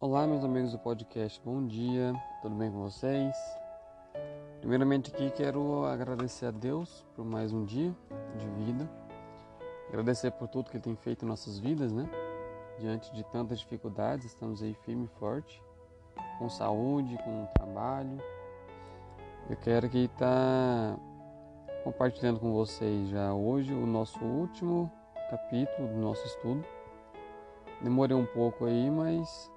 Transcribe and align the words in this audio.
Olá, 0.00 0.28
meus 0.28 0.44
amigos 0.44 0.70
do 0.70 0.78
podcast, 0.78 1.42
bom 1.44 1.66
dia, 1.66 2.14
tudo 2.40 2.54
bem 2.54 2.70
com 2.70 2.82
vocês? 2.82 3.34
Primeiramente, 4.60 5.10
aqui 5.12 5.28
quero 5.32 5.84
agradecer 5.86 6.46
a 6.46 6.50
Deus 6.52 7.04
por 7.16 7.24
mais 7.24 7.52
um 7.52 7.64
dia 7.64 7.92
de 8.36 8.46
vida, 8.64 8.88
agradecer 9.88 10.30
por 10.30 10.46
tudo 10.46 10.70
que 10.70 10.76
Ele 10.76 10.84
tem 10.84 10.94
feito 10.94 11.24
em 11.24 11.28
nossas 11.28 11.58
vidas, 11.58 11.92
né? 11.92 12.08
Diante 12.78 13.12
de 13.12 13.24
tantas 13.24 13.58
dificuldades, 13.58 14.26
estamos 14.26 14.62
aí 14.62 14.72
firme 14.84 15.06
e 15.06 15.18
forte, 15.18 15.60
com 16.38 16.48
saúde, 16.48 17.18
com 17.24 17.46
trabalho. 17.54 18.22
Eu 19.50 19.56
quero 19.56 19.86
aqui 19.86 20.04
estar 20.04 20.96
compartilhando 21.82 22.38
com 22.38 22.52
vocês 22.52 23.08
já 23.08 23.34
hoje 23.34 23.74
o 23.74 23.84
nosso 23.84 24.24
último 24.24 24.88
capítulo 25.28 25.88
do 25.88 25.96
nosso 25.96 26.24
estudo. 26.24 26.64
Demorei 27.82 28.16
um 28.16 28.26
pouco 28.26 28.64
aí, 28.64 28.88
mas 28.88 29.50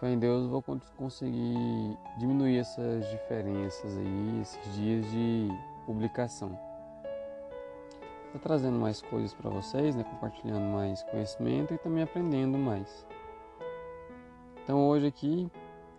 Fé 0.00 0.10
em 0.10 0.18
Deus, 0.18 0.46
vou 0.46 0.62
conseguir 0.98 1.96
diminuir 2.18 2.58
essas 2.58 3.08
diferenças 3.08 3.96
aí, 3.96 4.40
esses 4.42 4.74
dias 4.74 5.10
de 5.10 5.48
publicação. 5.86 6.58
Estou 8.26 8.40
trazendo 8.42 8.78
mais 8.78 9.00
coisas 9.00 9.32
para 9.32 9.48
vocês, 9.48 9.96
né? 9.96 10.04
compartilhando 10.04 10.70
mais 10.70 11.02
conhecimento 11.04 11.72
e 11.72 11.78
também 11.78 12.02
aprendendo 12.02 12.58
mais. 12.58 13.06
Então 14.62 14.86
hoje 14.86 15.06
aqui 15.06 15.50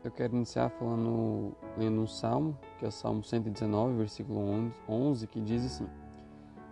eu 0.03 0.11
quero 0.11 0.35
iniciar 0.35 0.69
falando, 0.69 1.53
lendo 1.75 1.99
um 1.99 2.07
salmo, 2.07 2.55
que 2.77 2.85
é 2.85 2.87
o 2.89 2.91
Salmo 2.91 3.23
119, 3.23 3.95
versículo 3.97 4.71
11, 4.87 5.25
que 5.25 5.41
diz 5.41 5.65
assim: 5.65 5.87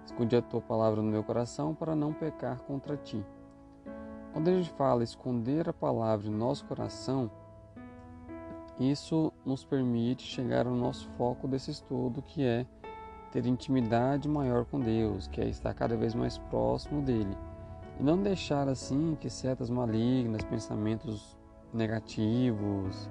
Esconde 0.06 0.36
a 0.36 0.44
tua 0.44 0.62
palavra 0.62 1.02
no 1.02 1.10
meu 1.10 1.24
coração 1.24 1.74
para 1.74 1.96
não 1.96 2.14
pecar 2.14 2.60
contra 2.60 2.96
ti. 2.96 3.26
Quando 4.36 4.50
a 4.50 4.52
gente 4.52 4.70
fala 4.72 5.02
esconder 5.02 5.70
a 5.70 5.72
palavra 5.72 6.30
no 6.30 6.38
nosso 6.38 6.66
coração, 6.66 7.32
isso 8.78 9.32
nos 9.46 9.64
permite 9.64 10.24
chegar 10.24 10.68
ao 10.68 10.76
nosso 10.76 11.08
foco 11.12 11.48
desse 11.48 11.72
estudo, 11.72 12.22
que 12.22 12.44
é 12.44 12.66
ter 13.32 13.46
intimidade 13.46 14.28
maior 14.28 14.66
com 14.66 14.78
Deus, 14.78 15.30
que 15.30 15.40
é 15.40 15.48
estar 15.48 15.74
cada 15.74 15.96
vez 15.96 16.14
mais 16.14 16.38
próximo 16.38 17.02
dele. 17.02 17.34
E 17.98 18.04
não 18.04 18.22
deixar 18.22 18.68
assim 18.68 19.18
que 19.22 19.30
setas 19.30 19.70
malignas, 19.70 20.44
pensamentos 20.44 21.38
negativos, 21.74 23.10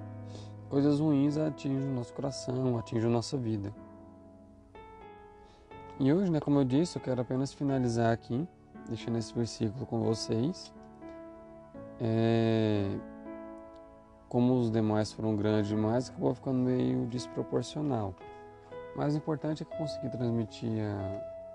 coisas 0.68 1.00
ruins 1.00 1.38
atinjam 1.38 1.88
o 1.88 1.94
nosso 1.94 2.12
coração, 2.12 2.76
atinjam 2.76 3.10
nossa 3.10 3.38
vida. 3.38 3.74
E 5.98 6.12
hoje, 6.12 6.30
né, 6.30 6.38
como 6.38 6.58
eu 6.58 6.64
disse, 6.66 6.98
eu 6.98 7.02
quero 7.02 7.22
apenas 7.22 7.50
finalizar 7.50 8.12
aqui, 8.12 8.46
deixando 8.86 9.16
esse 9.16 9.32
versículo 9.32 9.86
com 9.86 10.02
vocês. 10.02 10.70
É, 12.00 12.96
como 14.28 14.54
os 14.54 14.70
demais 14.70 15.12
foram 15.12 15.36
grandes 15.36 15.68
demais, 15.68 16.10
acabou 16.10 16.34
ficando 16.34 16.58
meio 16.58 17.06
desproporcional. 17.06 18.14
Mas 18.96 19.14
o 19.14 19.18
importante 19.18 19.62
é 19.62 19.66
que 19.66 19.72
eu 19.72 19.78
consegui 19.78 20.08
transmitir 20.10 20.70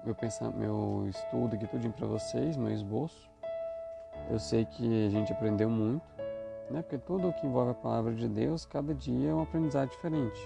meu, 0.05 0.15
meu 0.55 1.07
estudo 1.09 1.55
aqui 1.55 1.67
tudo 1.67 1.89
para 1.91 2.07
vocês, 2.07 2.57
meu 2.57 2.71
esboço. 2.71 3.29
Eu 4.29 4.39
sei 4.39 4.65
que 4.65 5.07
a 5.07 5.09
gente 5.09 5.31
aprendeu 5.31 5.69
muito, 5.69 6.03
né? 6.69 6.81
porque 6.81 6.97
tudo 6.97 7.33
que 7.33 7.47
envolve 7.47 7.71
a 7.71 7.75
palavra 7.75 8.13
de 8.13 8.27
Deus, 8.27 8.65
cada 8.65 8.93
dia 8.93 9.29
é 9.29 9.33
um 9.33 9.41
aprendizado 9.41 9.89
diferente. 9.89 10.39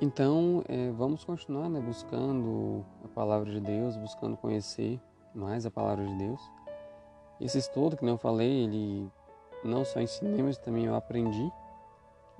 Então, 0.00 0.62
é, 0.68 0.90
vamos 0.92 1.24
continuar 1.24 1.68
né, 1.68 1.80
buscando 1.80 2.84
a 3.04 3.08
palavra 3.08 3.50
de 3.50 3.60
Deus, 3.60 3.96
buscando 3.96 4.36
conhecer 4.36 5.00
mais 5.34 5.66
a 5.66 5.70
palavra 5.70 6.06
de 6.06 6.14
Deus. 6.14 6.40
Esse 7.40 7.58
estudo, 7.58 7.96
que 7.96 8.04
eu 8.04 8.18
falei, 8.18 8.64
ele 8.64 9.10
não 9.64 9.84
só 9.84 10.00
ensinei, 10.00 10.42
mas 10.42 10.58
também 10.58 10.86
eu 10.86 10.94
aprendi. 10.94 11.52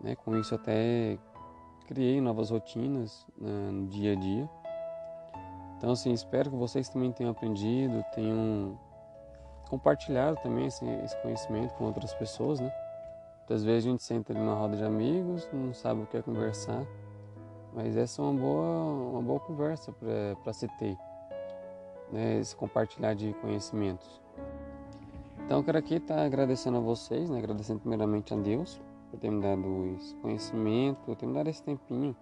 Né? 0.01 0.17
Com 0.17 0.37
isso 0.37 0.55
até 0.55 1.19
criei 1.87 2.21
novas 2.21 2.51
rotinas 2.51 3.27
né, 3.37 3.71
no 3.71 3.87
dia 3.87 4.13
a 4.13 4.15
dia. 4.15 4.49
Então, 5.77 5.93
assim, 5.93 6.13
espero 6.13 6.51
que 6.51 6.57
vocês 6.57 6.89
também 6.89 7.13
tenham 7.13 7.31
aprendido, 7.31 8.05
tenham 8.13 8.79
compartilhado 9.69 10.37
também 10.43 10.67
esse, 10.67 10.85
esse 11.05 11.17
conhecimento 11.23 11.75
com 11.75 11.85
outras 11.85 12.13
pessoas, 12.15 12.59
né? 12.59 12.73
Muitas 13.39 13.65
vezes 13.65 13.87
a 13.87 13.91
gente 13.91 14.03
senta 14.03 14.33
ali 14.33 14.41
numa 14.41 14.55
roda 14.55 14.77
de 14.77 14.85
amigos, 14.85 15.49
não 15.53 15.73
sabe 15.73 16.03
o 16.03 16.07
que 16.07 16.17
é 16.17 16.23
conversar, 16.23 16.85
mas 17.73 17.97
essa 17.97 18.21
é 18.21 18.25
uma 18.25 18.39
boa, 18.39 19.11
uma 19.13 19.23
boa 19.23 19.41
conversa 19.41 19.93
para 20.43 20.53
se 20.53 20.69
ter, 20.79 20.97
né? 22.13 22.39
esse 22.41 22.55
compartilhar 22.55 23.15
de 23.15 23.33
conhecimentos. 23.35 24.21
Então, 25.49 25.61
eu 25.61 25.65
quero 25.65 25.79
aqui 25.79 25.95
estar 25.95 26.27
agradecendo 26.27 26.77
a 26.77 26.81
vocês, 26.81 27.31
né? 27.31 27.39
agradecendo 27.39 27.81
primeiramente 27.81 28.35
a 28.35 28.37
Deus 28.37 28.79
por 29.11 29.19
ter 29.19 29.31
me 29.31 29.41
dado 29.41 29.97
esse 29.97 30.15
conhecimento, 30.17 30.99
por 31.07 31.17
ter 31.17 31.25
me 31.25 31.33
dado 31.33 31.49
esse 31.49 31.63
tempinho 31.63 32.15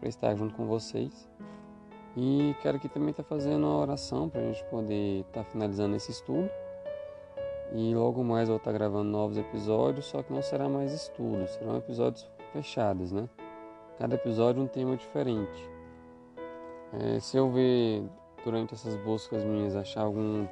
para 0.00 0.08
estar 0.08 0.34
junto 0.34 0.54
com 0.54 0.66
vocês. 0.66 1.28
E 2.16 2.56
quero 2.62 2.78
aqui 2.78 2.88
também 2.88 3.10
estar 3.10 3.22
fazendo 3.22 3.66
uma 3.66 3.76
oração 3.76 4.30
para 4.30 4.40
a 4.40 4.44
gente 4.44 4.64
poder 4.70 5.26
estar 5.28 5.44
finalizando 5.44 5.94
esse 5.94 6.10
estudo. 6.10 6.48
E 7.74 7.94
logo 7.94 8.24
mais 8.24 8.48
eu 8.48 8.54
vou 8.54 8.56
estar 8.56 8.72
gravando 8.72 9.10
novos 9.10 9.36
episódios, 9.36 10.06
só 10.06 10.22
que 10.22 10.32
não 10.32 10.40
será 10.40 10.70
mais 10.70 10.90
estudos, 10.90 11.50
serão 11.50 11.76
episódios 11.76 12.26
fechados, 12.54 13.12
né? 13.12 13.28
Cada 13.98 14.14
episódio 14.14 14.62
um 14.62 14.66
tema 14.66 14.96
diferente. 14.96 15.70
É, 16.94 17.20
se 17.20 17.36
eu 17.36 17.50
ver 17.50 18.04
durante 18.42 18.72
essas 18.72 18.96
buscas 18.96 19.44
minhas 19.44 19.76
achar 19.76 20.00
algum 20.00 20.46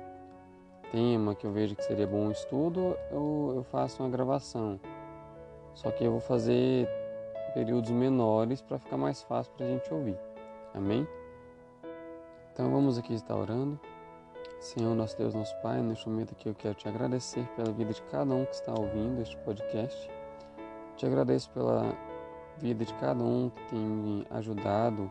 tema 0.91 1.35
que 1.35 1.47
eu 1.47 1.53
vejo 1.53 1.77
que 1.77 1.85
seria 1.85 2.07
bom 2.07 2.31
estudo, 2.31 2.97
eu, 3.11 3.53
eu 3.57 3.65
faço 3.65 4.03
uma 4.03 4.09
gravação. 4.09 4.81
Só 5.75 5.91
que 5.91 6.05
eu 6.05 6.11
vou 6.11 6.21
fazer 6.21 6.89
períodos 7.55 7.91
menores 7.91 8.61
para 8.61 8.79
ficar 8.79 8.97
mais 8.97 9.23
fácil 9.23 9.53
para 9.57 9.67
a 9.67 9.69
gente 9.69 9.93
ouvir. 9.93 10.19
Amém? 10.75 11.07
Então 12.53 12.71
vamos 12.71 12.99
aqui 12.99 13.15
estar 13.15 13.37
orando. 13.37 13.79
Senhor, 14.61 14.95
nosso 14.95 15.17
Deus, 15.17 15.35
nosso 15.35 15.55
Pai, 15.61 15.81
neste 15.83 16.09
momento 16.09 16.33
aqui 16.33 16.49
eu 16.49 16.55
quero 16.55 16.75
te 16.75 16.89
agradecer 16.89 17.47
pela 17.55 17.71
vida 17.73 17.93
de 17.93 18.03
cada 18.03 18.35
um 18.35 18.45
que 18.45 18.55
está 18.55 18.73
ouvindo 18.73 19.21
este 19.21 19.37
podcast. 19.39 20.11
Te 20.97 21.07
agradeço 21.07 21.51
pela 21.51 21.95
vida 22.59 22.85
de 22.85 22.95
cada 22.95 23.23
um 23.23 23.51
que 23.51 23.63
tem 23.71 23.79
me 23.79 24.27
ajudado 24.31 25.11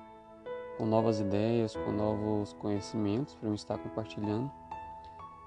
com 0.77 0.85
novas 0.85 1.19
ideias, 1.19 1.75
com 1.75 1.91
novos 1.91 2.53
conhecimentos 2.53 3.35
para 3.35 3.49
eu 3.49 3.55
estar 3.55 3.77
compartilhando. 3.77 4.51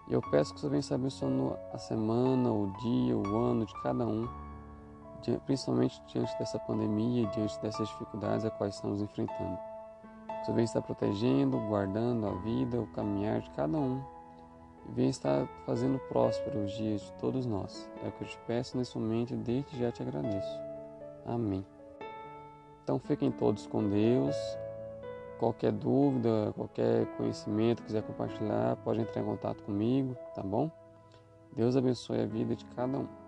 E 0.08 0.14
eu 0.14 0.22
peço 0.22 0.54
que 0.54 0.60
você 0.60 0.69
venha 0.69 0.82
abençoando 0.91 1.56
a 1.72 1.78
semana, 1.78 2.50
o 2.50 2.72
dia, 2.80 3.16
o 3.16 3.36
ano 3.36 3.66
de 3.66 3.82
cada 3.82 4.06
um, 4.06 4.26
principalmente 5.44 6.02
diante 6.06 6.36
dessa 6.38 6.58
pandemia 6.60 7.26
diante 7.26 7.60
dessas 7.60 7.88
dificuldades 7.88 8.44
a 8.46 8.50
quais 8.50 8.76
estamos 8.76 9.02
enfrentando. 9.02 9.58
Que 10.26 10.46
você 10.46 10.52
venha 10.52 10.64
estar 10.64 10.80
protegendo, 10.80 11.58
guardando 11.69 12.26
a 12.26 12.32
vida, 12.41 12.80
o 12.80 12.86
caminhar 12.88 13.41
de 13.41 13.50
cada 13.50 13.76
um 13.76 14.02
e 14.88 14.92
venha 14.92 15.10
estar 15.10 15.46
fazendo 15.66 15.98
próspero 16.08 16.64
os 16.64 16.72
dias 16.72 17.02
de 17.02 17.12
todos 17.14 17.44
nós. 17.44 17.90
É 18.02 18.08
o 18.08 18.12
que 18.12 18.25
eu 18.25 18.28
te 18.28 18.38
peço 18.46 18.78
nesse 18.78 18.96
momento 18.96 19.34
e 19.34 19.36
desde 19.36 19.78
já 19.78 19.92
te 19.92 20.02
agradeço. 20.02 20.58
Amém. 21.26 21.64
Então 22.82 22.98
fiquem 22.98 23.30
todos 23.30 23.66
com 23.66 23.86
Deus. 23.86 24.36
Qualquer 25.38 25.72
dúvida, 25.72 26.53
qualquer 26.56 27.06
conhecimento 27.16 27.82
quiser 27.84 28.03
compartilhar, 28.03 28.76
pode 28.84 29.00
entrar 29.00 29.22
em 29.22 29.25
contato 29.25 29.62
comigo, 29.62 30.16
tá 30.34 30.43
bom? 30.43 30.71
Deus 31.54 31.76
abençoe 31.76 32.21
a 32.21 32.26
vida 32.26 32.56
de 32.56 32.65
cada 32.66 32.99
um. 32.99 33.27